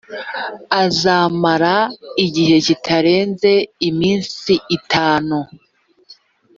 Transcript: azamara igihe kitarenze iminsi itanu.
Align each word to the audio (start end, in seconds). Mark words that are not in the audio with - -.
azamara 0.83 1.75
igihe 2.25 2.55
kitarenze 2.65 3.51
iminsi 3.89 4.53
itanu. 4.77 5.37